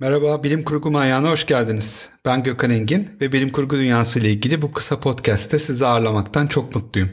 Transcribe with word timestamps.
Merhaba, 0.00 0.42
Bilim 0.42 0.64
Kurgu 0.64 0.90
Manyağı'na 0.90 1.30
hoş 1.30 1.46
geldiniz. 1.46 2.10
Ben 2.24 2.42
Gökhan 2.42 2.70
Engin 2.70 3.08
ve 3.20 3.32
bilim 3.32 3.52
kurgu 3.52 3.76
dünyası 3.76 4.20
ile 4.20 4.30
ilgili 4.30 4.62
bu 4.62 4.72
kısa 4.72 5.00
podcast'te 5.00 5.58
sizi 5.58 5.86
ağırlamaktan 5.86 6.46
çok 6.46 6.74
mutluyum. 6.74 7.10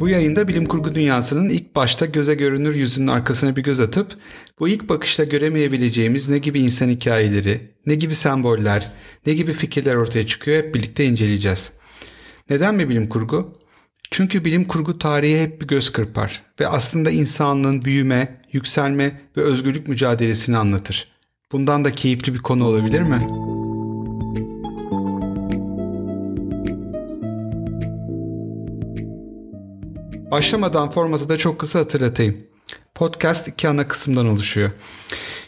Bu 0.00 0.08
yayında 0.08 0.48
bilim 0.48 0.66
kurgu 0.66 0.94
dünyasının 0.94 1.48
ilk 1.48 1.76
başta 1.76 2.06
göze 2.06 2.34
görünür 2.34 2.74
yüzünün 2.74 3.06
arkasına 3.06 3.56
bir 3.56 3.62
göz 3.62 3.80
atıp 3.80 4.16
bu 4.58 4.68
ilk 4.68 4.88
bakışta 4.88 5.24
göremeyebileceğimiz 5.24 6.28
ne 6.28 6.38
gibi 6.38 6.60
insan 6.60 6.88
hikayeleri, 6.88 7.60
ne 7.86 7.94
gibi 7.94 8.14
semboller, 8.14 8.92
ne 9.26 9.34
gibi 9.34 9.52
fikirler 9.52 9.94
ortaya 9.94 10.26
çıkıyor 10.26 10.64
hep 10.64 10.74
birlikte 10.74 11.04
inceleyeceğiz. 11.04 11.72
Neden 12.50 12.74
mi 12.74 12.88
bilim 12.88 13.08
kurgu? 13.08 13.61
Çünkü 14.12 14.44
bilim 14.44 14.64
kurgu 14.64 14.98
tarihi 14.98 15.42
hep 15.42 15.60
bir 15.60 15.66
göz 15.66 15.92
kırpar 15.92 16.42
ve 16.60 16.68
aslında 16.68 17.10
insanlığın 17.10 17.84
büyüme, 17.84 18.40
yükselme 18.52 19.20
ve 19.36 19.40
özgürlük 19.40 19.88
mücadelesini 19.88 20.56
anlatır. 20.56 21.08
Bundan 21.52 21.84
da 21.84 21.92
keyifli 21.92 22.34
bir 22.34 22.38
konu 22.38 22.66
olabilir 22.66 23.00
mi? 23.00 23.18
Başlamadan 30.30 30.90
formatı 30.90 31.28
da 31.28 31.36
çok 31.36 31.58
kısa 31.58 31.78
hatırlatayım. 31.78 32.36
Podcast 32.94 33.48
iki 33.48 33.68
ana 33.68 33.88
kısımdan 33.88 34.26
oluşuyor. 34.26 34.70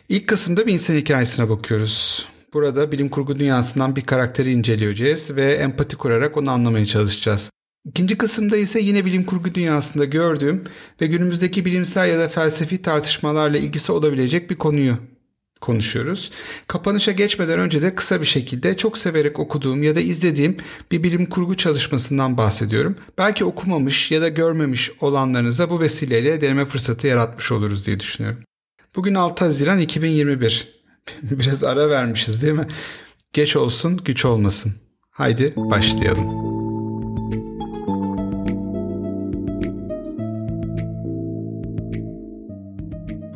İlk 0.09 0.29
kısımda 0.29 0.67
bir 0.67 0.73
insan 0.73 0.95
hikayesine 0.95 1.49
bakıyoruz. 1.49 2.29
Burada 2.55 2.93
bilim 2.93 3.09
kurgu 3.09 3.39
dünyasından 3.39 3.97
bir 3.97 4.03
karakteri 4.03 4.53
inceleyeceğiz 4.53 5.37
ve 5.37 5.55
empati 5.55 5.97
kurarak 5.97 6.37
onu 6.37 6.51
anlamaya 6.51 6.87
çalışacağız. 6.87 7.51
İkinci 7.85 8.19
kısımda 8.19 8.57
ise 8.57 8.81
yine 8.81 9.05
bilim 9.05 9.25
kurgu 9.25 9.55
dünyasında 9.55 10.05
gördüğüm 10.05 10.65
ve 11.01 11.07
günümüzdeki 11.07 11.65
bilimsel 11.65 12.09
ya 12.09 12.19
da 12.19 12.29
felsefi 12.29 12.83
tartışmalarla 12.83 13.59
ilgisi 13.59 13.93
olabilecek 13.93 14.51
bir 14.51 14.57
konuyu 14.57 14.97
konuşuyoruz. 15.61 16.31
Kapanışa 16.67 17.13
geçmeden 17.13 17.59
önce 17.59 17.83
de 17.83 17.95
kısa 17.95 18.21
bir 18.21 18.27
şekilde 18.27 18.77
çok 18.77 18.99
severek 18.99 19.39
okuduğum 19.39 19.83
ya 19.83 19.95
da 19.95 20.01
izlediğim 20.01 20.57
bir 20.93 21.03
bilim 21.03 21.27
kurgu 21.27 21.57
çalışmasından 21.57 22.37
bahsediyorum. 22.37 22.97
Belki 23.19 23.45
okumamış 23.45 24.11
ya 24.11 24.23
da 24.23 24.29
görmemiş 24.29 24.91
olanlarınıza 25.01 25.71
bu 25.71 25.81
vesileyle 25.81 26.41
deneme 26.41 26.65
fırsatı 26.65 27.07
yaratmış 27.07 27.53
oluruz 27.53 27.87
diye 27.87 28.01
düşünüyorum. 28.01 28.41
Bugün 28.97 29.15
6 29.15 29.45
Haziran 29.45 29.79
2021. 29.79 30.69
Biraz 31.23 31.65
ara 31.65 31.91
vermişiz 31.91 32.43
değil 32.43 32.55
mi? 32.55 32.69
Geç 33.33 33.57
olsun, 33.57 34.01
güç 34.05 34.25
olmasın. 34.25 34.73
Haydi 35.11 35.55
başlayalım. 35.57 36.54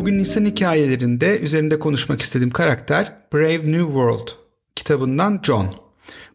Bugün 0.08 0.18
insan 0.18 0.44
hikayelerinde 0.44 1.38
üzerinde 1.38 1.78
konuşmak 1.78 2.22
istediğim 2.22 2.50
karakter 2.50 3.12
Brave 3.32 3.58
New 3.58 3.84
World 3.84 4.28
kitabından 4.76 5.40
John. 5.42 5.74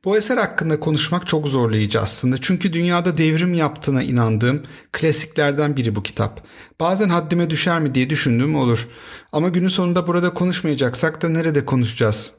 Bu 0.05 0.17
eser 0.17 0.37
hakkında 0.37 0.79
konuşmak 0.79 1.27
çok 1.27 1.47
zorlayıcı 1.47 2.01
aslında. 2.01 2.37
Çünkü 2.41 2.73
dünyada 2.73 3.17
devrim 3.17 3.53
yaptığına 3.53 4.03
inandığım 4.03 4.63
klasiklerden 4.91 5.77
biri 5.77 5.95
bu 5.95 6.03
kitap. 6.03 6.47
Bazen 6.79 7.09
haddime 7.09 7.49
düşer 7.49 7.79
mi 7.79 7.95
diye 7.95 8.09
düşündüğüm 8.09 8.55
olur. 8.55 8.87
Ama 9.31 9.49
günün 9.49 9.67
sonunda 9.67 10.07
burada 10.07 10.33
konuşmayacaksak 10.33 11.21
da 11.21 11.29
nerede 11.29 11.65
konuşacağız? 11.65 12.33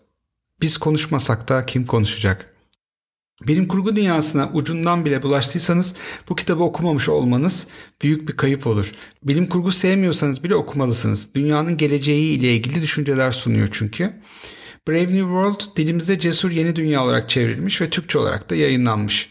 Biz 0.60 0.78
konuşmasak 0.78 1.48
da 1.48 1.66
kim 1.66 1.86
konuşacak? 1.86 2.53
Bilim 3.46 3.68
kurgu 3.68 3.96
dünyasına 3.96 4.50
ucundan 4.52 5.04
bile 5.04 5.22
bulaştıysanız 5.22 5.94
bu 6.28 6.36
kitabı 6.36 6.62
okumamış 6.62 7.08
olmanız 7.08 7.68
büyük 8.02 8.28
bir 8.28 8.36
kayıp 8.36 8.66
olur. 8.66 8.92
Bilim 9.22 9.46
kurgu 9.46 9.72
sevmiyorsanız 9.72 10.44
bile 10.44 10.54
okumalısınız. 10.54 11.34
Dünyanın 11.34 11.76
geleceği 11.76 12.38
ile 12.38 12.54
ilgili 12.54 12.82
düşünceler 12.82 13.32
sunuyor 13.32 13.68
çünkü. 13.72 14.12
Brave 14.88 15.00
New 15.00 15.18
World 15.18 15.76
dilimize 15.76 16.18
Cesur 16.18 16.50
Yeni 16.50 16.76
Dünya 16.76 17.04
olarak 17.04 17.30
çevrilmiş 17.30 17.80
ve 17.80 17.90
Türkçe 17.90 18.18
olarak 18.18 18.50
da 18.50 18.54
yayınlanmış. 18.54 19.30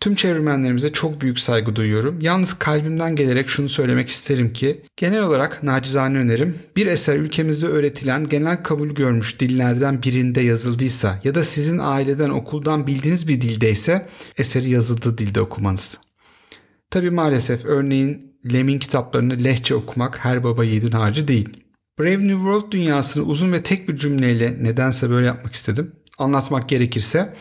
Tüm 0.00 0.14
çevirmenlerimize 0.14 0.92
çok 0.92 1.20
büyük 1.20 1.38
saygı 1.38 1.76
duyuyorum. 1.76 2.20
Yalnız 2.20 2.54
kalbimden 2.54 3.16
gelerek 3.16 3.48
şunu 3.48 3.68
söylemek 3.68 4.08
isterim 4.08 4.52
ki 4.52 4.80
genel 4.96 5.22
olarak 5.22 5.62
nacizane 5.62 6.18
önerim 6.18 6.58
bir 6.76 6.86
eser 6.86 7.16
ülkemizde 7.16 7.66
öğretilen 7.66 8.28
genel 8.28 8.62
kabul 8.62 8.88
görmüş 8.88 9.40
dillerden 9.40 10.02
birinde 10.02 10.40
yazıldıysa 10.40 11.20
ya 11.24 11.34
da 11.34 11.42
sizin 11.42 11.78
aileden 11.78 12.30
okuldan 12.30 12.86
bildiğiniz 12.86 13.28
bir 13.28 13.40
dildeyse 13.40 14.08
eseri 14.38 14.70
yazıldığı 14.70 15.18
dilde 15.18 15.40
okumanız. 15.40 15.98
Tabi 16.90 17.10
maalesef 17.10 17.64
örneğin 17.64 18.36
Lem'in 18.52 18.78
kitaplarını 18.78 19.44
lehçe 19.44 19.74
okumak 19.74 20.24
her 20.24 20.44
baba 20.44 20.64
yiğidin 20.64 20.92
harcı 20.92 21.28
değil. 21.28 21.48
Brave 21.98 22.18
New 22.18 22.32
World 22.32 22.72
dünyasını 22.72 23.24
uzun 23.24 23.52
ve 23.52 23.62
tek 23.62 23.88
bir 23.88 23.96
cümleyle 23.96 24.64
nedense 24.64 25.10
böyle 25.10 25.26
yapmak 25.26 25.54
istedim. 25.54 25.92
Anlatmak 26.18 26.68
gerekirse 26.68 27.34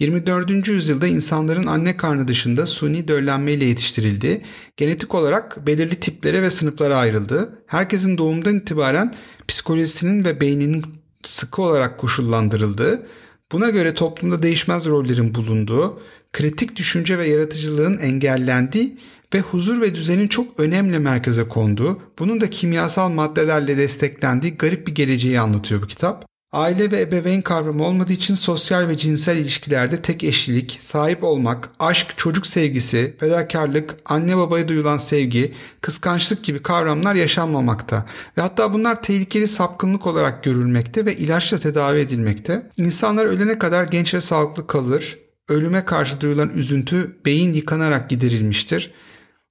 24. 0.00 0.68
yüzyılda 0.68 1.06
insanların 1.06 1.66
anne 1.66 1.96
karnı 1.96 2.28
dışında 2.28 2.66
suni 2.66 3.08
döllenmeyle 3.08 3.64
yetiştirildiği, 3.64 4.42
genetik 4.76 5.14
olarak 5.14 5.66
belirli 5.66 5.94
tiplere 5.94 6.42
ve 6.42 6.50
sınıflara 6.50 6.96
ayrıldığı, 6.96 7.62
herkesin 7.66 8.18
doğumdan 8.18 8.56
itibaren 8.56 9.14
psikolojisinin 9.48 10.24
ve 10.24 10.40
beyninin 10.40 10.84
sıkı 11.22 11.62
olarak 11.62 11.98
koşullandırıldığı, 11.98 13.06
buna 13.52 13.70
göre 13.70 13.94
toplumda 13.94 14.42
değişmez 14.42 14.86
rollerin 14.86 15.34
bulunduğu, 15.34 16.02
kritik 16.32 16.76
düşünce 16.76 17.18
ve 17.18 17.28
yaratıcılığın 17.28 17.98
engellendiği 17.98 18.98
ve 19.34 19.40
huzur 19.40 19.80
ve 19.80 19.94
düzenin 19.94 20.28
çok 20.28 20.60
önemli 20.60 20.98
merkeze 20.98 21.44
konduğu, 21.44 22.02
bunun 22.18 22.40
da 22.40 22.50
kimyasal 22.50 23.08
maddelerle 23.08 23.76
desteklendiği 23.78 24.56
garip 24.56 24.86
bir 24.86 24.94
geleceği 24.94 25.40
anlatıyor 25.40 25.82
bu 25.82 25.86
kitap. 25.86 26.29
Aile 26.52 26.90
ve 26.90 27.00
ebeveyn 27.00 27.42
kavramı 27.42 27.84
olmadığı 27.84 28.12
için 28.12 28.34
sosyal 28.34 28.88
ve 28.88 28.98
cinsel 28.98 29.36
ilişkilerde 29.36 30.02
tek 30.02 30.24
eşlilik, 30.24 30.78
sahip 30.80 31.24
olmak, 31.24 31.70
aşk, 31.78 32.06
çocuk 32.16 32.46
sevgisi, 32.46 33.16
fedakarlık, 33.20 33.96
anne 34.04 34.36
babaya 34.36 34.68
duyulan 34.68 34.96
sevgi, 34.96 35.54
kıskançlık 35.80 36.44
gibi 36.44 36.62
kavramlar 36.62 37.14
yaşanmamakta 37.14 38.06
ve 38.36 38.40
hatta 38.42 38.74
bunlar 38.74 39.02
tehlikeli 39.02 39.48
sapkınlık 39.48 40.06
olarak 40.06 40.44
görülmekte 40.44 41.06
ve 41.06 41.16
ilaçla 41.16 41.58
tedavi 41.58 42.00
edilmekte. 42.00 42.70
İnsanlar 42.76 43.24
ölene 43.24 43.58
kadar 43.58 43.84
genç 43.84 44.14
ve 44.14 44.20
sağlıklı 44.20 44.66
kalır. 44.66 45.18
Ölüme 45.48 45.84
karşı 45.84 46.20
duyulan 46.20 46.50
üzüntü 46.54 47.16
beyin 47.24 47.52
yıkanarak 47.52 48.10
giderilmiştir. 48.10 48.92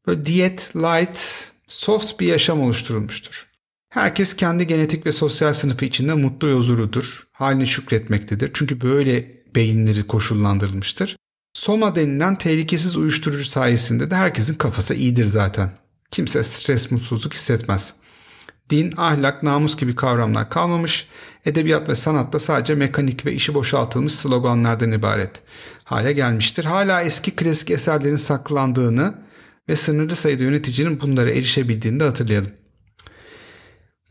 Böyle 0.07 0.25
diyet, 0.25 0.75
light, 0.75 1.51
soft 1.67 2.19
bir 2.19 2.27
yaşam 2.27 2.61
oluşturulmuştur. 2.61 3.48
Herkes 3.89 4.35
kendi 4.35 4.67
genetik 4.67 5.05
ve 5.05 5.11
sosyal 5.11 5.53
sınıfı 5.53 5.85
içinde 5.85 6.13
mutlu 6.13 6.47
ve 6.47 6.53
huzurudur. 6.53 7.27
Haline 7.31 7.65
şükretmektedir. 7.65 8.51
Çünkü 8.53 8.81
böyle 8.81 9.31
beyinleri 9.55 10.07
koşullandırılmıştır. 10.07 11.15
Soma 11.53 11.95
denilen 11.95 12.35
tehlikesiz 12.35 12.97
uyuşturucu 12.97 13.45
sayesinde 13.45 14.11
de 14.11 14.15
herkesin 14.15 14.55
kafası 14.55 14.95
iyidir 14.95 15.25
zaten. 15.25 15.71
Kimse 16.11 16.43
stres, 16.43 16.91
mutsuzluk 16.91 17.33
hissetmez. 17.33 17.93
Din, 18.69 18.93
ahlak, 18.97 19.43
namus 19.43 19.77
gibi 19.77 19.95
kavramlar 19.95 20.49
kalmamış, 20.49 21.07
edebiyat 21.45 21.89
ve 21.89 21.95
sanatta 21.95 22.39
sadece 22.39 22.75
mekanik 22.75 23.25
ve 23.25 23.33
işi 23.33 23.53
boşaltılmış 23.53 24.13
sloganlardan 24.13 24.91
ibaret 24.91 25.41
hale 25.83 26.13
gelmiştir. 26.13 26.65
Hala 26.65 27.01
eski 27.01 27.31
klasik 27.31 27.71
eserlerin 27.71 28.15
saklandığını 28.15 29.13
ve 29.69 29.75
sınırlı 29.75 30.15
sayıda 30.15 30.43
yöneticinin 30.43 31.01
bunlara 31.01 31.29
erişebildiğini 31.31 31.99
de 31.99 32.03
hatırlayalım. 32.03 32.58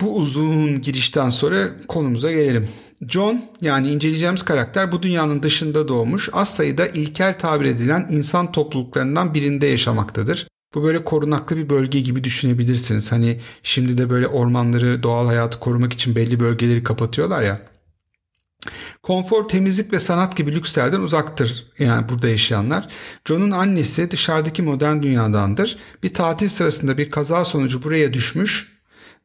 Bu 0.00 0.16
uzun 0.16 0.80
girişten 0.80 1.28
sonra 1.28 1.68
konumuza 1.88 2.32
gelelim. 2.32 2.68
John 3.08 3.44
yani 3.60 3.90
inceleyeceğimiz 3.90 4.42
karakter 4.42 4.92
bu 4.92 5.02
dünyanın 5.02 5.42
dışında 5.42 5.88
doğmuş 5.88 6.28
az 6.32 6.54
sayıda 6.54 6.86
ilkel 6.86 7.38
tabir 7.38 7.64
edilen 7.64 8.08
insan 8.10 8.52
topluluklarından 8.52 9.34
birinde 9.34 9.66
yaşamaktadır. 9.66 10.48
Bu 10.74 10.82
böyle 10.82 11.04
korunaklı 11.04 11.56
bir 11.56 11.70
bölge 11.70 12.00
gibi 12.00 12.24
düşünebilirsiniz. 12.24 13.12
Hani 13.12 13.40
şimdi 13.62 13.98
de 13.98 14.10
böyle 14.10 14.26
ormanları, 14.26 15.02
doğal 15.02 15.26
hayatı 15.26 15.60
korumak 15.60 15.92
için 15.92 16.16
belli 16.16 16.40
bölgeleri 16.40 16.82
kapatıyorlar 16.82 17.42
ya. 17.42 17.60
Konfor, 19.02 19.48
temizlik 19.48 19.92
ve 19.92 20.00
sanat 20.00 20.36
gibi 20.36 20.54
lükslerden 20.54 21.00
uzaktır 21.00 21.66
yani 21.78 22.08
burada 22.08 22.28
yaşayanlar. 22.28 22.88
John'un 23.24 23.50
annesi 23.50 24.10
dışarıdaki 24.10 24.62
modern 24.62 25.02
dünyadandır. 25.02 25.78
Bir 26.02 26.14
tatil 26.14 26.48
sırasında 26.48 26.98
bir 26.98 27.10
kaza 27.10 27.44
sonucu 27.44 27.82
buraya 27.82 28.12
düşmüş 28.12 28.77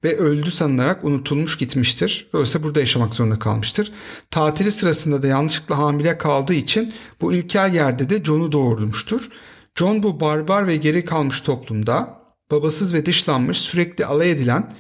ve 0.04 0.18
öldü 0.18 0.52
sanılarak 0.52 1.04
unutulmuş 1.04 1.58
gitmiştir. 1.58 2.28
Dolayısıyla 2.34 2.68
burada 2.68 2.80
yaşamak 2.80 3.16
zorunda 3.16 3.40
kalmıştır. 3.40 3.92
Tatili 4.32 4.72
sırasında 4.72 5.22
da 5.22 5.28
yanlışlıkla 5.28 5.78
hamile 5.78 6.18
kaldığı 6.18 6.54
için 6.54 6.94
bu 7.22 7.34
ilkel 7.34 7.74
yerde 7.74 8.10
de 8.10 8.24
John'u 8.24 8.52
doğurmuştur. 8.52 9.30
John 9.76 10.04
bu 10.04 10.20
barbar 10.20 10.68
ve 10.68 10.78
geri 10.78 11.06
kalmış 11.06 11.42
toplumda 11.42 12.20
babasız 12.52 12.94
ve 12.94 13.06
dışlanmış 13.06 13.58
sürekli 13.58 14.06
alay 14.06 14.32
edilen 14.32 14.72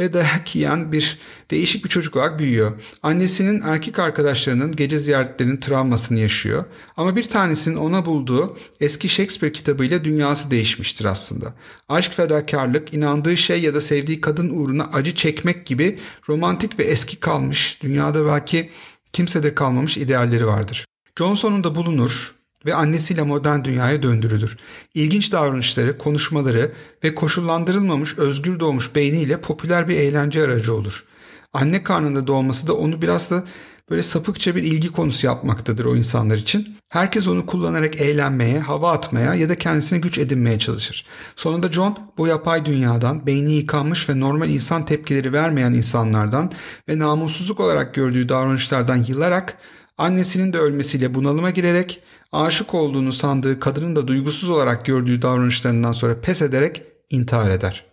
ve 0.00 0.12
dayak 0.12 0.56
yiyen 0.56 0.92
bir 0.92 1.18
değişik 1.50 1.84
bir 1.84 1.88
çocuk 1.88 2.16
olarak 2.16 2.38
büyüyor. 2.38 2.72
Annesinin 3.02 3.62
erkek 3.62 3.98
arkadaşlarının 3.98 4.76
gece 4.76 4.98
ziyaretlerinin 4.98 5.56
travmasını 5.56 6.18
yaşıyor. 6.18 6.64
Ama 6.96 7.16
bir 7.16 7.22
tanesinin 7.22 7.76
ona 7.76 8.06
bulduğu 8.06 8.58
eski 8.80 9.08
Shakespeare 9.08 9.52
kitabıyla 9.52 10.04
dünyası 10.04 10.50
değişmiştir 10.50 11.04
aslında. 11.04 11.54
Aşk, 11.88 12.12
fedakarlık, 12.12 12.94
inandığı 12.94 13.36
şey 13.36 13.60
ya 13.60 13.74
da 13.74 13.80
sevdiği 13.80 14.20
kadın 14.20 14.50
uğruna 14.50 14.84
acı 14.92 15.14
çekmek 15.14 15.66
gibi 15.66 15.98
romantik 16.28 16.78
ve 16.78 16.84
eski 16.84 17.16
kalmış, 17.16 17.78
dünyada 17.82 18.26
belki 18.26 18.70
kimsede 19.12 19.54
kalmamış 19.54 19.96
idealleri 19.96 20.46
vardır. 20.46 20.86
Johnson'un 21.18 21.64
da 21.64 21.74
bulunur 21.74 22.39
ve 22.66 22.74
annesiyle 22.74 23.22
modern 23.22 23.64
dünyaya 23.64 24.02
döndürülür. 24.02 24.56
İlginç 24.94 25.32
davranışları, 25.32 25.98
konuşmaları 25.98 26.72
ve 27.04 27.14
koşullandırılmamış 27.14 28.18
özgür 28.18 28.60
doğmuş 28.60 28.94
beyniyle 28.94 29.40
popüler 29.40 29.88
bir 29.88 29.96
eğlence 29.96 30.42
aracı 30.42 30.74
olur. 30.74 31.04
Anne 31.52 31.82
karnında 31.82 32.26
doğması 32.26 32.68
da 32.68 32.74
onu 32.74 33.02
biraz 33.02 33.30
da 33.30 33.44
böyle 33.90 34.02
sapıkça 34.02 34.56
bir 34.56 34.62
ilgi 34.62 34.92
konusu 34.92 35.26
yapmaktadır 35.26 35.84
o 35.84 35.96
insanlar 35.96 36.36
için. 36.36 36.76
Herkes 36.88 37.28
onu 37.28 37.46
kullanarak 37.46 38.00
eğlenmeye, 38.00 38.60
hava 38.60 38.92
atmaya 38.92 39.34
ya 39.34 39.48
da 39.48 39.54
kendisine 39.54 39.98
güç 39.98 40.18
edinmeye 40.18 40.58
çalışır. 40.58 41.06
Sonunda 41.36 41.72
John 41.72 41.98
bu 42.18 42.26
yapay 42.26 42.64
dünyadan, 42.64 43.26
beyni 43.26 43.52
yıkanmış 43.52 44.08
ve 44.08 44.20
normal 44.20 44.50
insan 44.50 44.84
tepkileri 44.84 45.32
vermeyen 45.32 45.72
insanlardan 45.72 46.52
ve 46.88 46.98
namussuzluk 46.98 47.60
olarak 47.60 47.94
gördüğü 47.94 48.28
davranışlardan 48.28 49.04
yılarak 49.08 49.58
annesinin 49.98 50.52
de 50.52 50.58
ölmesiyle 50.58 51.14
bunalıma 51.14 51.50
girerek 51.50 52.02
aşık 52.32 52.74
olduğunu 52.74 53.12
sandığı 53.12 53.60
kadının 53.60 53.96
da 53.96 54.08
duygusuz 54.08 54.48
olarak 54.48 54.86
gördüğü 54.86 55.22
davranışlarından 55.22 55.92
sonra 55.92 56.20
pes 56.20 56.42
ederek 56.42 56.82
intihar 57.10 57.50
eder. 57.50 57.84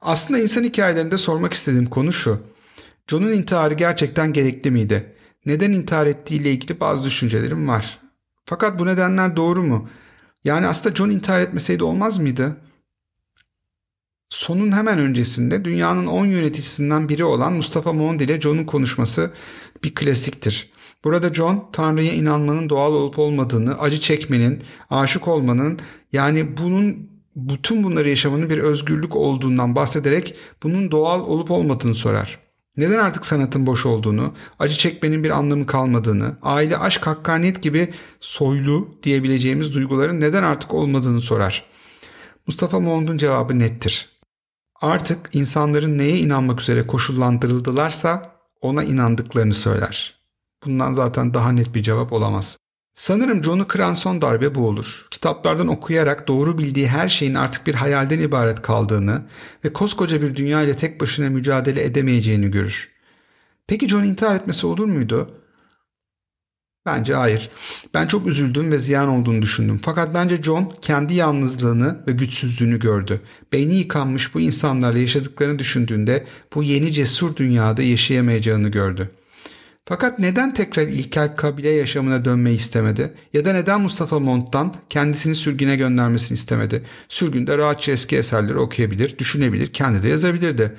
Aslında 0.00 0.40
insan 0.40 0.64
hikayelerinde 0.64 1.18
sormak 1.18 1.52
istediğim 1.52 1.86
konu 1.86 2.12
şu. 2.12 2.40
John'un 3.08 3.32
intiharı 3.32 3.74
gerçekten 3.74 4.32
gerekli 4.32 4.70
miydi? 4.70 5.16
Neden 5.46 5.72
intihar 5.72 6.06
ettiğiyle 6.06 6.52
ilgili 6.52 6.80
bazı 6.80 7.04
düşüncelerim 7.04 7.68
var. 7.68 7.98
Fakat 8.44 8.78
bu 8.78 8.86
nedenler 8.86 9.36
doğru 9.36 9.62
mu? 9.62 9.88
Yani 10.44 10.66
aslında 10.66 10.94
John 10.94 11.10
intihar 11.10 11.40
etmeseydi 11.40 11.84
olmaz 11.84 12.18
mıydı? 12.18 12.56
Sonun 14.28 14.72
hemen 14.72 14.98
öncesinde 14.98 15.64
dünyanın 15.64 16.06
10 16.06 16.26
yöneticisinden 16.26 17.08
biri 17.08 17.24
olan 17.24 17.52
Mustafa 17.52 17.92
Mond 17.92 18.20
ile 18.20 18.40
John'un 18.40 18.64
konuşması 18.64 19.30
bir 19.84 19.94
klasiktir. 19.94 20.71
Burada 21.04 21.34
John 21.34 21.68
Tanrı'ya 21.72 22.12
inanmanın 22.12 22.68
doğal 22.68 22.92
olup 22.92 23.18
olmadığını, 23.18 23.78
acı 23.78 24.00
çekmenin, 24.00 24.62
aşık 24.90 25.28
olmanın 25.28 25.78
yani 26.12 26.56
bunun 26.56 27.12
bütün 27.36 27.84
bunları 27.84 28.08
yaşamanın 28.08 28.50
bir 28.50 28.58
özgürlük 28.58 29.16
olduğundan 29.16 29.76
bahsederek 29.76 30.34
bunun 30.62 30.90
doğal 30.90 31.20
olup 31.20 31.50
olmadığını 31.50 31.94
sorar. 31.94 32.38
Neden 32.76 32.98
artık 32.98 33.26
sanatın 33.26 33.66
boş 33.66 33.86
olduğunu, 33.86 34.34
acı 34.58 34.76
çekmenin 34.76 35.24
bir 35.24 35.30
anlamı 35.30 35.66
kalmadığını, 35.66 36.36
aile, 36.42 36.76
aşk, 36.76 37.06
hakkaniyet 37.06 37.62
gibi 37.62 37.94
soylu 38.20 38.98
diyebileceğimiz 39.02 39.74
duyguların 39.74 40.20
neden 40.20 40.42
artık 40.42 40.74
olmadığını 40.74 41.20
sorar. 41.20 41.64
Mustafa 42.46 42.80
Mond'un 42.80 43.16
cevabı 43.16 43.58
nettir. 43.58 44.08
Artık 44.80 45.30
insanların 45.32 45.98
neye 45.98 46.18
inanmak 46.18 46.60
üzere 46.60 46.86
koşullandırıldılarsa 46.86 48.36
ona 48.60 48.84
inandıklarını 48.84 49.54
söyler. 49.54 50.21
Bundan 50.64 50.94
zaten 50.94 51.34
daha 51.34 51.52
net 51.52 51.74
bir 51.74 51.82
cevap 51.82 52.12
olamaz. 52.12 52.58
Sanırım 52.94 53.44
John'u 53.44 53.66
kıran 53.66 53.94
son 53.94 54.22
darbe 54.22 54.54
bu 54.54 54.66
olur. 54.66 55.06
Kitaplardan 55.10 55.68
okuyarak 55.68 56.28
doğru 56.28 56.58
bildiği 56.58 56.88
her 56.88 57.08
şeyin 57.08 57.34
artık 57.34 57.66
bir 57.66 57.74
hayalden 57.74 58.20
ibaret 58.20 58.62
kaldığını 58.62 59.26
ve 59.64 59.72
koskoca 59.72 60.22
bir 60.22 60.36
dünya 60.36 60.62
ile 60.62 60.76
tek 60.76 61.00
başına 61.00 61.30
mücadele 61.30 61.84
edemeyeceğini 61.84 62.50
görür. 62.50 62.92
Peki 63.66 63.88
John 63.88 64.04
intihar 64.04 64.36
etmesi 64.36 64.66
olur 64.66 64.84
muydu? 64.84 65.30
Bence 66.86 67.14
hayır. 67.14 67.50
Ben 67.94 68.06
çok 68.06 68.26
üzüldüm 68.26 68.70
ve 68.70 68.78
ziyan 68.78 69.08
olduğunu 69.08 69.42
düşündüm. 69.42 69.80
Fakat 69.84 70.14
bence 70.14 70.42
John 70.42 70.72
kendi 70.80 71.14
yalnızlığını 71.14 72.04
ve 72.06 72.12
güçsüzlüğünü 72.12 72.78
gördü. 72.78 73.20
Beyni 73.52 73.74
yıkanmış 73.74 74.34
bu 74.34 74.40
insanlarla 74.40 74.98
yaşadıklarını 74.98 75.58
düşündüğünde 75.58 76.26
bu 76.54 76.62
yeni 76.62 76.92
cesur 76.92 77.36
dünyada 77.36 77.82
yaşayamayacağını 77.82 78.68
gördü. 78.68 79.10
Fakat 79.84 80.18
neden 80.18 80.54
tekrar 80.54 80.86
ilkel 80.86 81.36
kabile 81.36 81.70
yaşamına 81.70 82.24
dönmeyi 82.24 82.56
istemedi? 82.56 83.14
Ya 83.32 83.44
da 83.44 83.52
neden 83.52 83.80
Mustafa 83.80 84.18
Mont'tan 84.18 84.74
kendisini 84.90 85.34
sürgüne 85.34 85.76
göndermesini 85.76 86.34
istemedi? 86.34 86.82
Sürgünde 87.08 87.58
rahatça 87.58 87.92
eski 87.92 88.16
eserleri 88.16 88.58
okuyabilir, 88.58 89.18
düşünebilir, 89.18 89.72
kendi 89.72 90.02
de 90.02 90.08
yazabilirdi. 90.08 90.78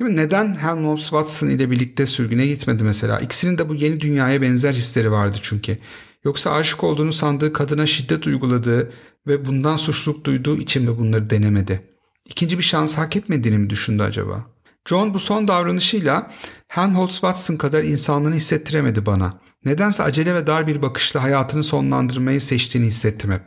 Değil 0.00 0.10
mi? 0.10 0.16
Neden 0.16 0.54
Helmholtz 0.54 1.02
Watson 1.02 1.48
ile 1.48 1.70
birlikte 1.70 2.06
sürgüne 2.06 2.46
gitmedi 2.46 2.84
mesela? 2.84 3.20
İkisinin 3.20 3.58
de 3.58 3.68
bu 3.68 3.74
yeni 3.74 4.00
dünyaya 4.00 4.42
benzer 4.42 4.74
hisleri 4.74 5.12
vardı 5.12 5.36
çünkü. 5.42 5.78
Yoksa 6.24 6.52
aşık 6.52 6.84
olduğunu 6.84 7.12
sandığı 7.12 7.52
kadına 7.52 7.86
şiddet 7.86 8.26
uyguladığı 8.26 8.92
ve 9.26 9.44
bundan 9.44 9.76
suçluluk 9.76 10.24
duyduğu 10.24 10.60
için 10.60 10.82
mi 10.82 10.98
bunları 10.98 11.30
denemedi? 11.30 11.82
İkinci 12.26 12.58
bir 12.58 12.62
şans 12.62 12.98
hak 12.98 13.16
etmediğini 13.16 13.58
mi 13.58 13.70
düşündü 13.70 14.02
acaba? 14.02 14.46
John 14.88 15.14
bu 15.14 15.18
son 15.18 15.48
davranışıyla 15.48 16.32
Helmholtz 16.68 17.12
Watson 17.12 17.56
kadar 17.56 17.82
insanlığını 17.82 18.34
hissettiremedi 18.34 19.06
bana. 19.06 19.34
Nedense 19.64 20.02
acele 20.02 20.34
ve 20.34 20.46
dar 20.46 20.66
bir 20.66 20.82
bakışla 20.82 21.22
hayatını 21.22 21.64
sonlandırmayı 21.64 22.40
seçtiğini 22.40 22.88
hissettim 22.88 23.32
hep. 23.32 23.42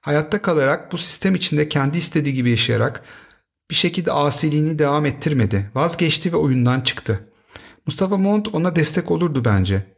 Hayatta 0.00 0.42
kalarak 0.42 0.92
bu 0.92 0.96
sistem 0.96 1.34
içinde 1.34 1.68
kendi 1.68 1.98
istediği 1.98 2.34
gibi 2.34 2.50
yaşayarak 2.50 3.02
bir 3.70 3.74
şekilde 3.74 4.12
asiliğini 4.12 4.78
devam 4.78 5.06
ettirmedi. 5.06 5.70
Vazgeçti 5.74 6.32
ve 6.32 6.36
oyundan 6.36 6.80
çıktı. 6.80 7.20
Mustafa 7.86 8.16
Mont 8.16 8.54
ona 8.54 8.76
destek 8.76 9.10
olurdu 9.10 9.44
bence. 9.44 9.96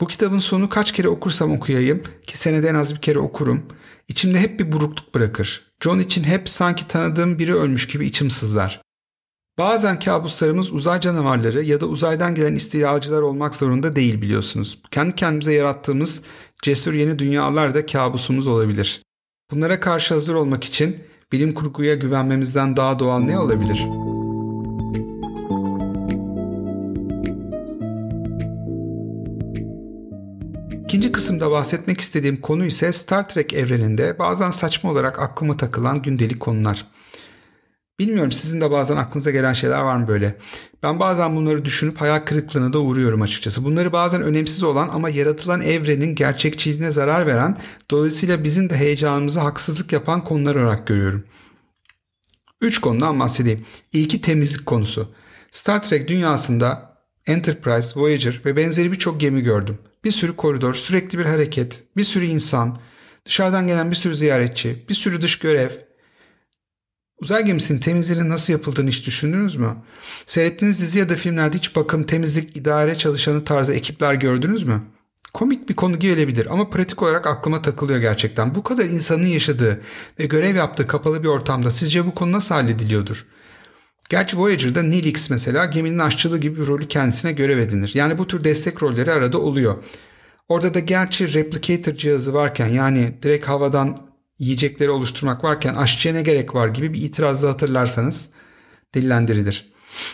Bu 0.00 0.06
kitabın 0.06 0.38
sonu 0.38 0.68
kaç 0.68 0.92
kere 0.92 1.08
okursam 1.08 1.52
okuyayım 1.52 2.02
ki 2.26 2.38
senede 2.38 2.68
en 2.68 2.74
az 2.74 2.94
bir 2.94 3.00
kere 3.00 3.18
okurum. 3.18 3.62
İçimde 4.08 4.40
hep 4.40 4.60
bir 4.60 4.72
burukluk 4.72 5.14
bırakır. 5.14 5.72
John 5.80 5.98
için 5.98 6.24
hep 6.24 6.48
sanki 6.48 6.88
tanıdığım 6.88 7.38
biri 7.38 7.54
ölmüş 7.54 7.86
gibi 7.86 8.06
içim 8.06 8.30
sızlar. 8.30 8.82
Bazen 9.60 9.98
kabuslarımız 9.98 10.72
uzay 10.72 11.00
canavarları 11.00 11.62
ya 11.62 11.80
da 11.80 11.86
uzaydan 11.86 12.34
gelen 12.34 12.54
istilacılar 12.54 13.22
olmak 13.22 13.54
zorunda 13.54 13.96
değil 13.96 14.22
biliyorsunuz. 14.22 14.82
Kendi 14.90 15.14
kendimize 15.14 15.52
yarattığımız 15.52 16.22
cesur 16.62 16.94
yeni 16.94 17.18
dünyalar 17.18 17.74
da 17.74 17.86
kabusumuz 17.86 18.46
olabilir. 18.46 19.02
Bunlara 19.50 19.80
karşı 19.80 20.14
hazır 20.14 20.34
olmak 20.34 20.64
için 20.64 20.96
bilim 21.32 21.54
kurguya 21.54 21.94
güvenmemizden 21.94 22.76
daha 22.76 22.98
doğal 22.98 23.18
ne 23.20 23.38
olabilir? 23.38 23.86
İkinci 30.84 31.12
kısımda 31.12 31.50
bahsetmek 31.50 32.00
istediğim 32.00 32.40
konu 32.40 32.64
ise 32.64 32.92
Star 32.92 33.28
Trek 33.28 33.54
evreninde 33.54 34.18
bazen 34.18 34.50
saçma 34.50 34.90
olarak 34.90 35.18
aklıma 35.18 35.56
takılan 35.56 36.02
gündelik 36.02 36.40
konular. 36.40 36.86
Bilmiyorum 38.00 38.32
sizin 38.32 38.60
de 38.60 38.70
bazen 38.70 38.96
aklınıza 38.96 39.30
gelen 39.30 39.52
şeyler 39.52 39.80
var 39.80 39.96
mı 39.96 40.08
böyle? 40.08 40.36
Ben 40.82 41.00
bazen 41.00 41.36
bunları 41.36 41.64
düşünüp 41.64 42.00
hayal 42.00 42.18
kırıklığına 42.18 42.72
da 42.72 42.78
uğruyorum 42.78 43.22
açıkçası. 43.22 43.64
Bunları 43.64 43.92
bazen 43.92 44.22
önemsiz 44.22 44.62
olan 44.62 44.88
ama 44.88 45.08
yaratılan 45.08 45.60
evrenin 45.60 46.14
gerçekçiliğine 46.14 46.90
zarar 46.90 47.26
veren, 47.26 47.58
dolayısıyla 47.90 48.44
bizim 48.44 48.70
de 48.70 48.76
heyecanımıza 48.76 49.44
haksızlık 49.44 49.92
yapan 49.92 50.24
konular 50.24 50.54
olarak 50.54 50.86
görüyorum. 50.86 51.24
Üç 52.60 52.80
konudan 52.80 53.20
bahsedeyim. 53.20 53.64
İlki 53.92 54.20
temizlik 54.20 54.66
konusu. 54.66 55.08
Star 55.50 55.82
Trek 55.82 56.08
dünyasında 56.08 56.96
Enterprise, 57.26 58.00
Voyager 58.00 58.40
ve 58.44 58.56
benzeri 58.56 58.92
birçok 58.92 59.20
gemi 59.20 59.42
gördüm. 59.42 59.78
Bir 60.04 60.10
sürü 60.10 60.36
koridor, 60.36 60.74
sürekli 60.74 61.18
bir 61.18 61.26
hareket, 61.26 61.82
bir 61.96 62.04
sürü 62.04 62.24
insan, 62.24 62.76
dışarıdan 63.24 63.66
gelen 63.66 63.90
bir 63.90 63.96
sürü 63.96 64.14
ziyaretçi, 64.14 64.84
bir 64.88 64.94
sürü 64.94 65.22
dış 65.22 65.38
görev, 65.38 65.70
Uzay 67.20 67.44
gemisinin 67.44 67.78
temizliğinin 67.78 68.30
nasıl 68.30 68.52
yapıldığını 68.52 68.90
hiç 68.90 69.06
düşündünüz 69.06 69.56
mü? 69.56 69.76
Seyrettiğiniz 70.26 70.80
dizi 70.80 70.98
ya 70.98 71.08
da 71.08 71.16
filmlerde 71.16 71.56
hiç 71.56 71.76
bakım, 71.76 72.04
temizlik, 72.04 72.56
idare 72.56 72.98
çalışanı 72.98 73.44
tarzı 73.44 73.74
ekipler 73.74 74.14
gördünüz 74.14 74.64
mü? 74.64 74.82
Komik 75.34 75.68
bir 75.68 75.74
konu 75.74 75.98
gelebilir 75.98 76.48
ama 76.50 76.70
pratik 76.70 77.02
olarak 77.02 77.26
aklıma 77.26 77.62
takılıyor 77.62 78.00
gerçekten. 78.00 78.54
Bu 78.54 78.62
kadar 78.62 78.84
insanın 78.84 79.26
yaşadığı 79.26 79.80
ve 80.18 80.26
görev 80.26 80.56
yaptığı 80.56 80.86
kapalı 80.86 81.22
bir 81.22 81.28
ortamda 81.28 81.70
sizce 81.70 82.06
bu 82.06 82.14
konu 82.14 82.32
nasıl 82.32 82.54
hallediliyordur? 82.54 83.26
Gerçi 84.08 84.38
Voyager'da 84.38 84.82
Neelix 84.82 85.30
mesela 85.30 85.64
geminin 85.64 85.98
aşçılığı 85.98 86.38
gibi 86.38 86.60
bir 86.60 86.66
rolü 86.66 86.88
kendisine 86.88 87.32
görev 87.32 87.58
edinir. 87.58 87.90
Yani 87.94 88.18
bu 88.18 88.26
tür 88.26 88.44
destek 88.44 88.82
rolleri 88.82 89.12
arada 89.12 89.38
oluyor. 89.38 89.76
Orada 90.48 90.74
da 90.74 90.80
gerçi 90.80 91.34
replicator 91.34 91.92
cihazı 91.92 92.34
varken 92.34 92.68
yani 92.68 93.18
direkt 93.22 93.48
havadan 93.48 94.09
yiyecekleri 94.40 94.90
oluşturmak 94.90 95.44
varken 95.44 95.74
aşçıya 95.74 96.14
ne 96.14 96.22
gerek 96.22 96.54
var 96.54 96.68
gibi 96.68 96.92
bir 96.92 97.02
itirazı 97.02 97.46
hatırlarsanız 97.46 98.30
dillendirilir. 98.94 99.70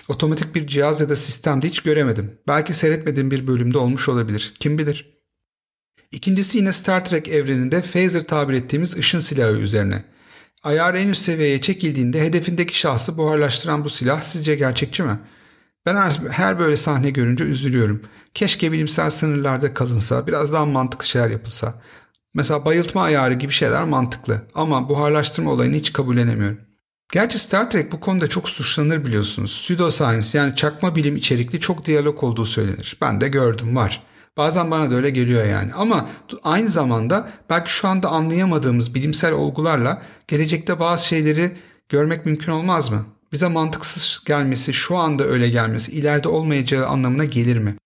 Otomatik 0.08 0.54
bir 0.54 0.66
cihaz 0.66 1.00
ya 1.00 1.08
da 1.08 1.16
sistemde 1.16 1.68
hiç 1.68 1.80
göremedim. 1.80 2.38
Belki 2.48 2.74
seyretmediğim 2.74 3.30
bir 3.30 3.46
bölümde 3.46 3.78
olmuş 3.78 4.08
olabilir. 4.08 4.54
Kim 4.60 4.78
bilir. 4.78 5.16
İkincisi 6.12 6.58
yine 6.58 6.72
Star 6.72 7.04
Trek 7.04 7.28
evreninde 7.28 7.82
phaser 7.82 8.24
tabir 8.24 8.54
ettiğimiz 8.54 8.96
ışın 8.96 9.20
silahı 9.20 9.56
üzerine. 9.56 10.04
Ayarı 10.62 10.98
en 10.98 11.08
üst 11.08 11.22
seviyeye 11.22 11.60
çekildiğinde 11.60 12.20
hedefindeki 12.20 12.78
şahsı 12.78 13.18
buharlaştıran 13.18 13.84
bu 13.84 13.88
silah 13.88 14.20
sizce 14.20 14.54
gerçekçi 14.54 15.02
mi? 15.02 15.18
Ben 15.86 15.96
her, 15.96 16.10
her 16.30 16.58
böyle 16.58 16.76
sahne 16.76 17.10
görünce 17.10 17.44
üzülüyorum. 17.44 18.02
Keşke 18.34 18.72
bilimsel 18.72 19.10
sınırlarda 19.10 19.74
kalınsa, 19.74 20.26
biraz 20.26 20.52
daha 20.52 20.66
mantıklı 20.66 21.06
şeyler 21.06 21.30
yapılsa. 21.30 21.82
Mesela 22.36 22.64
bayıltma 22.64 23.02
ayarı 23.02 23.34
gibi 23.34 23.52
şeyler 23.52 23.84
mantıklı 23.84 24.42
ama 24.54 24.88
buharlaştırma 24.88 25.52
olayını 25.52 25.76
hiç 25.76 25.92
kabullenemiyorum. 25.92 26.58
Gerçi 27.12 27.38
Star 27.38 27.70
Trek 27.70 27.92
bu 27.92 28.00
konuda 28.00 28.28
çok 28.28 28.48
suçlanır 28.48 29.04
biliyorsunuz. 29.04 29.62
Pseudoscience 29.62 30.38
yani 30.38 30.56
çakma 30.56 30.96
bilim 30.96 31.16
içerikli 31.16 31.60
çok 31.60 31.84
diyalog 31.84 32.22
olduğu 32.24 32.44
söylenir. 32.44 32.96
Ben 33.00 33.20
de 33.20 33.28
gördüm 33.28 33.76
var. 33.76 34.02
Bazen 34.36 34.70
bana 34.70 34.90
da 34.90 34.94
öyle 34.94 35.10
geliyor 35.10 35.44
yani. 35.44 35.74
Ama 35.74 36.08
aynı 36.42 36.68
zamanda 36.68 37.28
belki 37.50 37.72
şu 37.72 37.88
anda 37.88 38.08
anlayamadığımız 38.08 38.94
bilimsel 38.94 39.32
olgularla 39.32 40.02
gelecekte 40.28 40.80
bazı 40.80 41.06
şeyleri 41.06 41.56
görmek 41.88 42.26
mümkün 42.26 42.52
olmaz 42.52 42.90
mı? 42.90 43.06
Bize 43.32 43.48
mantıksız 43.48 44.24
gelmesi, 44.26 44.72
şu 44.72 44.96
anda 44.96 45.24
öyle 45.24 45.50
gelmesi 45.50 45.92
ileride 45.92 46.28
olmayacağı 46.28 46.86
anlamına 46.86 47.24
gelir 47.24 47.58
mi? 47.58 47.76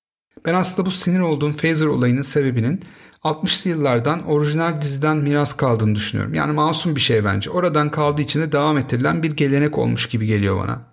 Ben 0.45 0.54
aslında 0.54 0.87
bu 0.87 0.90
sinir 0.90 1.21
olduğum 1.21 1.52
phaser 1.52 1.87
olayının 1.87 2.23
sebebinin 2.23 2.85
60'lı 3.23 3.71
yıllardan 3.71 4.27
orijinal 4.27 4.81
diziden 4.81 5.17
miras 5.17 5.57
kaldığını 5.57 5.95
düşünüyorum. 5.95 6.35
Yani 6.35 6.53
masum 6.53 6.97
bir 6.97 7.00
şey 7.00 7.25
bence. 7.25 7.50
Oradan 7.50 7.91
kaldığı 7.91 8.23
için 8.23 8.41
de 8.41 8.53
devam 8.53 8.79
ettirilen 8.79 9.23
bir 9.23 9.31
gelenek 9.31 9.79
olmuş 9.79 10.09
gibi 10.09 10.27
geliyor 10.27 10.57
bana. 10.57 10.91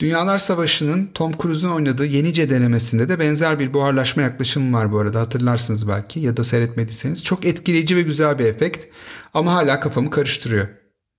Dünyalar 0.00 0.38
Savaşı'nın 0.38 1.10
Tom 1.14 1.32
Cruise'un 1.42 1.70
oynadığı 1.70 2.06
Yenice 2.06 2.50
denemesinde 2.50 3.08
de 3.08 3.18
benzer 3.18 3.58
bir 3.58 3.74
buharlaşma 3.74 4.22
yaklaşımı 4.22 4.76
var 4.76 4.92
bu 4.92 4.98
arada 4.98 5.20
hatırlarsınız 5.20 5.88
belki 5.88 6.20
ya 6.20 6.36
da 6.36 6.44
seyretmediyseniz. 6.44 7.24
Çok 7.24 7.44
etkileyici 7.44 7.96
ve 7.96 8.02
güzel 8.02 8.38
bir 8.38 8.44
efekt 8.44 8.86
ama 9.34 9.54
hala 9.54 9.80
kafamı 9.80 10.10
karıştırıyor. 10.10 10.68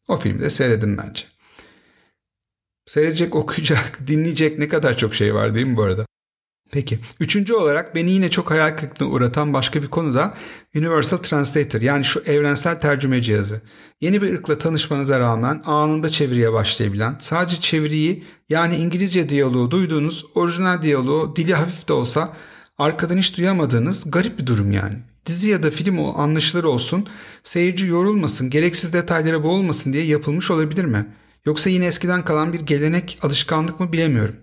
O 0.07 0.17
filmi 0.17 0.41
de 0.41 0.49
seyredin 0.49 0.97
bence. 0.97 1.23
Seyredecek, 2.85 3.35
okuyacak, 3.35 3.99
dinleyecek 4.07 4.59
ne 4.59 4.67
kadar 4.67 4.97
çok 4.97 5.15
şey 5.15 5.33
var 5.33 5.55
değil 5.55 5.67
mi 5.67 5.77
bu 5.77 5.83
arada? 5.83 6.05
Peki. 6.71 6.99
Üçüncü 7.19 7.53
olarak 7.53 7.95
beni 7.95 8.11
yine 8.11 8.29
çok 8.29 8.51
hayal 8.51 8.77
kırıklığına 8.77 9.09
uğratan 9.09 9.53
başka 9.53 9.81
bir 9.83 9.87
konu 9.87 10.13
da 10.13 10.33
Universal 10.75 11.17
Translator 11.17 11.81
yani 11.81 12.05
şu 12.05 12.19
evrensel 12.19 12.81
tercüme 12.81 13.21
cihazı. 13.21 13.61
Yeni 14.01 14.21
bir 14.21 14.33
ırkla 14.33 14.57
tanışmanıza 14.57 15.19
rağmen 15.19 15.61
anında 15.65 16.09
çeviriye 16.09 16.53
başlayabilen, 16.53 17.15
sadece 17.19 17.61
çeviriyi 17.61 18.23
yani 18.49 18.75
İngilizce 18.75 19.29
diyaloğu 19.29 19.71
duyduğunuz 19.71 20.25
orijinal 20.35 20.81
diyaloğu 20.81 21.35
dili 21.35 21.53
hafif 21.53 21.87
de 21.87 21.93
olsa 21.93 22.33
arkadan 22.77 23.17
hiç 23.17 23.37
duyamadığınız 23.37 24.11
garip 24.11 24.39
bir 24.39 24.45
durum 24.45 24.71
yani. 24.71 24.95
Dizi 25.25 25.49
ya 25.49 25.63
da 25.63 25.71
film 25.71 25.97
o 25.99 26.17
anlaşılır 26.17 26.63
olsun, 26.63 27.07
seyirci 27.43 27.87
yorulmasın, 27.87 28.49
gereksiz 28.49 28.93
detaylara 28.93 29.43
boğulmasın 29.43 29.93
diye 29.93 30.03
yapılmış 30.03 30.51
olabilir 30.51 30.85
mi? 30.85 31.07
Yoksa 31.45 31.69
yine 31.69 31.85
eskiden 31.85 32.25
kalan 32.25 32.53
bir 32.53 32.59
gelenek, 32.59 33.19
alışkanlık 33.21 33.79
mı 33.79 33.91
bilemiyorum. 33.91 34.35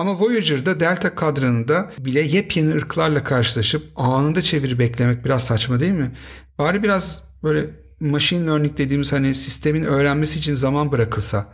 Ama 0.00 0.20
Voyager'da 0.20 0.80
Delta 0.80 1.14
kadranında 1.14 1.90
bile 1.98 2.20
yepyeni 2.20 2.74
ırklarla 2.74 3.24
karşılaşıp 3.24 3.92
anında 3.96 4.42
çeviri 4.42 4.78
beklemek 4.78 5.24
biraz 5.24 5.46
saçma 5.46 5.80
değil 5.80 5.92
mi? 5.92 6.12
Bari 6.58 6.82
biraz 6.82 7.24
böyle 7.42 7.66
machine 8.00 8.46
learning 8.46 8.78
dediğimiz 8.78 9.12
hani 9.12 9.34
sistemin 9.34 9.84
öğrenmesi 9.84 10.38
için 10.38 10.54
zaman 10.54 10.92
bırakılsa, 10.92 11.46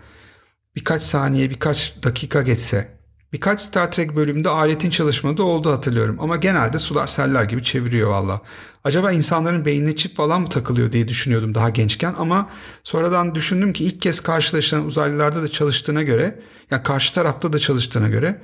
birkaç 0.77 1.03
saniye, 1.03 1.51
birkaç 1.51 2.03
dakika 2.03 2.43
geçse. 2.43 2.96
Birkaç 3.33 3.61
Star 3.61 3.93
Trek 3.93 4.17
bölümünde 4.17 4.49
aletin 4.49 4.91
çalışmadığı 4.91 5.43
oldu 5.43 5.73
hatırlıyorum 5.73 6.17
ama 6.21 6.37
genelde 6.37 6.79
sular 6.79 7.07
seller 7.07 7.45
gibi 7.45 7.63
çeviriyor 7.63 8.11
valla. 8.11 8.41
Acaba 8.85 9.13
insanların 9.13 9.65
beynine 9.65 9.97
çip 9.97 10.17
falan 10.17 10.41
mı 10.41 10.49
takılıyor 10.49 10.93
diye 10.93 11.09
düşünüyordum 11.09 11.55
daha 11.55 11.71
gençken 11.71 12.15
ama 12.19 12.51
sonradan 12.85 13.35
düşündüm 13.35 13.73
ki 13.73 13.85
ilk 13.85 14.03
kez 14.03 14.21
karşılaşılan 14.21 14.85
uzaylılarda 14.85 15.43
da 15.43 15.49
çalıştığına 15.49 16.03
göre 16.03 16.43
yani 16.71 16.83
karşı 16.83 17.15
tarafta 17.15 17.53
da 17.53 17.59
çalıştığına 17.59 18.09
göre 18.09 18.43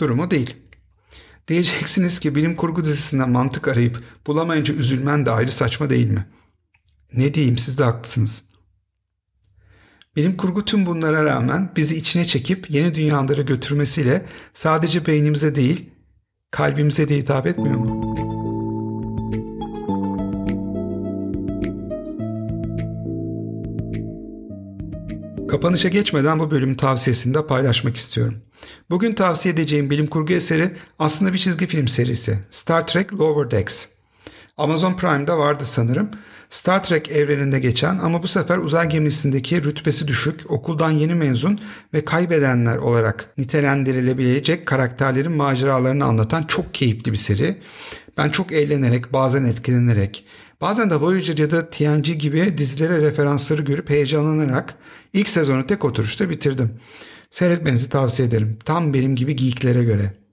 durumu 0.00 0.30
değil. 0.30 0.56
Diyeceksiniz 1.48 2.20
ki 2.20 2.34
bilim 2.34 2.56
kurgu 2.56 2.84
dizisinden 2.84 3.30
mantık 3.30 3.68
arayıp 3.68 4.02
bulamayınca 4.26 4.74
üzülmen 4.74 5.26
de 5.26 5.30
ayrı 5.30 5.52
saçma 5.52 5.90
değil 5.90 6.10
mi? 6.10 6.26
Ne 7.12 7.34
diyeyim 7.34 7.58
siz 7.58 7.78
de 7.78 7.84
haklısınız. 7.84 8.53
Bilim 10.16 10.36
kurgu 10.36 10.64
tüm 10.64 10.86
bunlara 10.86 11.24
rağmen 11.24 11.70
bizi 11.76 11.96
içine 11.96 12.24
çekip 12.24 12.70
yeni 12.70 12.94
dünyalara 12.94 13.42
götürmesiyle 13.42 14.26
sadece 14.52 15.06
beynimize 15.06 15.54
değil 15.54 15.90
kalbimize 16.50 17.08
de 17.08 17.16
hitap 17.16 17.46
etmiyor 17.46 17.74
mu? 17.74 18.14
Kapanışa 25.48 25.88
geçmeden 25.88 26.38
bu 26.38 26.50
bölümün 26.50 26.74
tavsiyesini 26.74 27.34
de 27.34 27.46
paylaşmak 27.46 27.96
istiyorum. 27.96 28.34
Bugün 28.90 29.12
tavsiye 29.12 29.54
edeceğim 29.54 29.90
bilim 29.90 30.06
kurgu 30.06 30.32
eseri 30.32 30.76
aslında 30.98 31.32
bir 31.32 31.38
çizgi 31.38 31.66
film 31.66 31.88
serisi. 31.88 32.38
Star 32.50 32.86
Trek 32.86 33.12
Lower 33.12 33.50
Decks. 33.50 33.86
Amazon 34.56 34.94
Prime'da 34.94 35.38
vardı 35.38 35.64
sanırım. 35.64 36.10
Star 36.54 36.82
Trek 36.82 37.10
evreninde 37.10 37.58
geçen 37.58 37.98
ama 37.98 38.22
bu 38.22 38.28
sefer 38.28 38.58
uzay 38.58 38.88
gemisindeki 38.88 39.64
rütbesi 39.64 40.08
düşük, 40.08 40.50
okuldan 40.50 40.90
yeni 40.90 41.14
mezun 41.14 41.60
ve 41.94 42.04
kaybedenler 42.04 42.76
olarak 42.76 43.30
nitelendirilebilecek 43.38 44.66
karakterlerin 44.66 45.32
maceralarını 45.32 46.04
anlatan 46.04 46.42
çok 46.42 46.74
keyifli 46.74 47.12
bir 47.12 47.16
seri. 47.16 47.56
Ben 48.16 48.28
çok 48.28 48.52
eğlenerek, 48.52 49.12
bazen 49.12 49.44
etkilenerek, 49.44 50.24
bazen 50.60 50.90
de 50.90 50.94
Voyager 50.94 51.38
ya 51.38 51.50
da 51.50 51.70
TNG 51.70 52.04
gibi 52.04 52.58
dizilere 52.58 53.00
referansları 53.00 53.62
görüp 53.62 53.90
heyecanlanarak 53.90 54.74
ilk 55.12 55.28
sezonu 55.28 55.66
tek 55.66 55.84
oturuşta 55.84 56.30
bitirdim. 56.30 56.70
Seyretmenizi 57.30 57.90
tavsiye 57.90 58.28
ederim. 58.28 58.58
Tam 58.64 58.94
benim 58.94 59.16
gibi 59.16 59.36
geeklere 59.36 59.84
göre. 59.84 60.23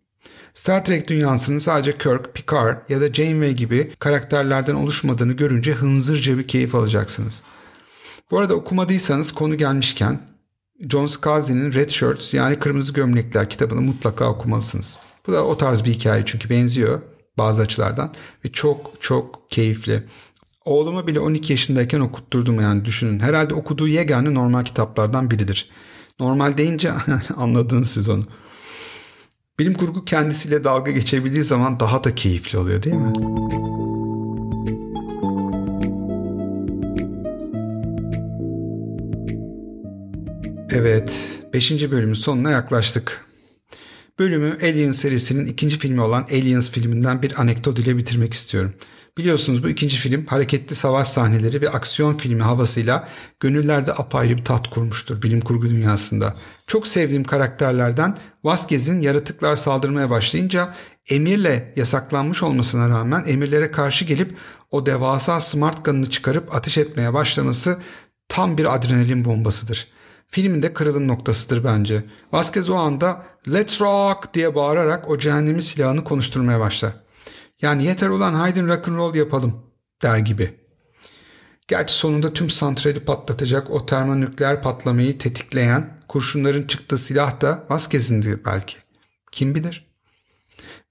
Star 0.54 0.86
Trek 0.86 1.08
dünyasının 1.08 1.58
sadece 1.58 1.98
Kirk, 1.98 2.34
Picard 2.34 2.90
ya 2.90 3.02
da 3.02 3.14
Janeway 3.14 3.54
gibi 3.54 3.94
karakterlerden 4.00 4.76
oluşmadığını 4.76 5.34
görünce 5.34 5.74
hınzırca 5.74 6.38
bir 6.38 6.48
keyif 6.48 6.76
alacaksınız. 6.76 7.44
Bu 8.32 8.40
arada 8.40 8.56
okumadıysanız 8.56 9.32
konu 9.32 9.58
gelmişken 9.58 10.20
John 10.90 11.08
Scalzi'nin 11.08 11.74
Red 11.74 11.90
Shirts 11.90 12.34
yani 12.34 12.60
Kırmızı 12.60 12.94
Gömlekler 12.94 13.50
kitabını 13.50 13.82
mutlaka 13.82 14.30
okumalısınız. 14.30 15.00
Bu 15.28 15.34
da 15.34 15.46
o 15.46 15.58
tarz 15.58 15.86
bir 15.86 15.92
hikaye 15.92 16.24
çünkü 16.26 16.50
benziyor 16.50 17.02
bazı 17.38 17.62
açılardan 17.62 18.14
ve 18.46 18.52
çok 18.52 18.92
çok 19.00 19.52
keyifli. 19.52 20.04
Oğluma 20.66 21.08
bile 21.08 21.20
12 21.20 21.54
yaşındayken 21.54 22.00
okutturdum 22.00 22.62
yani 22.62 22.86
düşünün. 22.86 23.20
Herhalde 23.20 23.54
okuduğu 23.54 23.88
yegane 23.88 24.34
normal 24.34 24.64
kitaplardan 24.64 25.32
biridir. 25.32 25.70
Normal 26.20 26.58
deyince 26.58 26.92
anladınız 27.38 27.92
siz 27.92 28.10
onu. 28.10 28.26
Bilim 29.60 29.74
kurgu 29.74 30.06
kendisiyle 30.06 30.64
dalga 30.64 30.92
geçebildiği 30.92 31.44
zaman 31.44 31.80
daha 31.80 32.04
da 32.04 32.16
keyifli 32.16 32.58
oluyor 32.58 32.84
değil 32.84 32.96
mi? 32.96 33.14
Evet, 40.72 41.14
5. 41.54 41.92
bölümün 41.92 42.14
sonuna 42.14 42.52
yaklaştık. 42.52 43.26
Bölümü 44.20 44.58
Alien 44.64 44.92
serisinin 44.92 45.46
ikinci 45.46 45.78
filmi 45.78 46.02
olan 46.02 46.24
Aliens 46.24 46.72
filminden 46.72 47.22
bir 47.22 47.42
anekdot 47.42 47.80
ile 47.80 47.98
bitirmek 47.98 48.34
istiyorum. 48.34 48.74
Biliyorsunuz 49.18 49.64
bu 49.64 49.70
ikinci 49.70 49.98
film 49.98 50.26
hareketli 50.26 50.76
savaş 50.76 51.08
sahneleri 51.08 51.62
ve 51.62 51.70
aksiyon 51.70 52.18
filmi 52.18 52.42
havasıyla 52.42 53.08
gönüllerde 53.40 53.94
apayrı 53.94 54.38
bir 54.38 54.44
tat 54.44 54.70
kurmuştur 54.70 55.22
bilim 55.22 55.42
kurgu 55.42 55.70
dünyasında. 55.70 56.36
Çok 56.68 56.88
sevdiğim 56.88 57.24
karakterlerden 57.24 58.18
Vasquez'in 58.44 59.02
yaratıklar 59.02 59.56
saldırmaya 59.56 60.10
başlayınca 60.10 60.74
emirle 61.10 61.74
yasaklanmış 61.76 62.44
olmasına 62.44 62.90
rağmen 62.90 63.24
emirlere 63.28 63.72
karşı 63.72 64.06
gelip 64.06 64.36
o 64.72 64.86
devasa 64.86 65.40
smart 65.40 65.86
gun'ını 65.86 66.10
çıkarıp 66.10 66.56
ateş 66.56 66.78
etmeye 66.78 67.14
başlaması 67.14 67.80
tam 68.30 68.58
bir 68.58 68.76
adrenalin 68.76 69.26
bombasıdır. 69.26 69.88
Filmin 70.28 70.64
de 70.64 70.74
kırılım 70.74 71.08
noktasıdır 71.08 71.64
bence. 71.64 72.04
Vasquez 72.32 72.70
o 72.70 72.76
anda 72.76 73.26
"Let's 73.52 73.82
rock!" 73.82 74.34
diye 74.34 74.56
bağırarak 74.56 75.10
o 75.10 75.18
cehennemi 75.18 75.62
silahını 75.62 76.04
konuşturmaya 76.04 76.60
başlar. 76.60 76.94
Yani 77.62 77.86
yeter 77.86 78.10
ulan 78.10 78.34
haydin 78.34 78.68
rock'n'roll 78.68 79.16
yapalım 79.16 79.64
der 80.02 80.18
gibi. 80.18 80.62
Gerçi 81.68 81.94
sonunda 81.94 82.34
tüm 82.34 82.50
santrali 82.50 83.00
patlatacak 83.00 83.70
o 83.70 83.86
termonükleer 83.86 84.62
patlamayı 84.62 85.18
tetikleyen 85.18 85.98
kurşunların 86.08 86.64
çıktığı 86.64 86.98
silah 86.98 87.42
da 87.42 87.66
Vasquez'indi 87.70 88.40
belki. 88.46 88.78
Kim 89.32 89.56
bilir? 89.56 89.92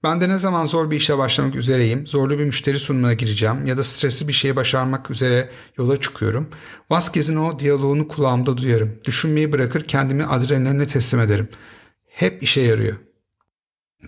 Ben 0.03 0.21
de 0.21 0.29
ne 0.29 0.37
zaman 0.37 0.65
zor 0.65 0.91
bir 0.91 0.95
işe 0.95 1.17
başlamak 1.17 1.55
üzereyim, 1.55 2.07
zorlu 2.07 2.39
bir 2.39 2.45
müşteri 2.45 2.79
sunumuna 2.79 3.13
gireceğim 3.13 3.65
ya 3.65 3.77
da 3.77 3.83
stresli 3.83 4.27
bir 4.27 4.33
şeyi 4.33 4.55
başarmak 4.55 5.11
üzere 5.11 5.49
yola 5.77 5.99
çıkıyorum. 5.99 6.49
Vasquez'in 6.89 7.35
o 7.35 7.59
diyaloğunu 7.59 8.07
kulağımda 8.07 8.57
duyarım. 8.57 8.99
Düşünmeyi 9.03 9.51
bırakır 9.51 9.83
kendimi 9.83 10.25
adrenaline 10.25 10.87
teslim 10.87 11.19
ederim. 11.19 11.49
Hep 12.07 12.43
işe 12.43 12.61
yarıyor. 12.61 12.95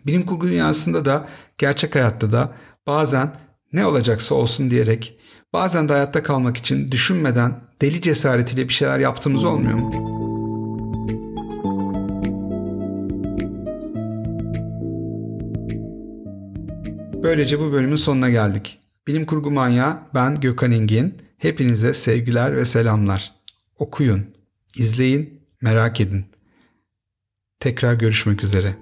Bilim 0.05 0.25
kurgu 0.25 0.47
dünyasında 0.47 1.05
da 1.05 1.27
gerçek 1.57 1.95
hayatta 1.95 2.31
da 2.31 2.53
bazen 2.87 3.33
ne 3.73 3.85
olacaksa 3.85 4.35
olsun 4.35 4.69
diyerek 4.69 5.17
Bazen 5.53 5.89
de 5.89 5.93
hayatta 5.93 6.23
kalmak 6.23 6.57
için 6.57 6.91
düşünmeden 6.91 7.61
deli 7.81 8.01
cesaretiyle 8.01 8.67
bir 8.67 8.73
şeyler 8.73 8.99
yaptığımız 8.99 9.45
olmuyor 9.45 9.77
mu? 9.77 9.91
Böylece 17.23 17.59
bu 17.59 17.71
bölümün 17.71 17.95
sonuna 17.95 18.29
geldik. 18.29 18.79
Bilim 19.07 19.25
Kurgu 19.25 19.51
Manyağı 19.51 19.99
ben 20.13 20.39
Gökhan 20.39 20.71
İngin. 20.71 21.15
Hepinize 21.37 21.93
sevgiler 21.93 22.55
ve 22.55 22.65
selamlar. 22.65 23.31
Okuyun, 23.77 24.25
izleyin, 24.77 25.41
merak 25.61 26.01
edin. 26.01 26.25
Tekrar 27.59 27.93
görüşmek 27.93 28.43
üzere. 28.43 28.75